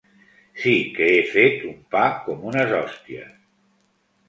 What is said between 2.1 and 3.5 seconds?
com unes hòsties!